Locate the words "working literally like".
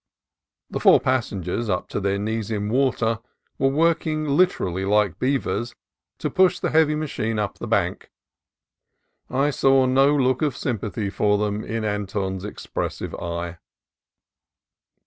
3.67-5.19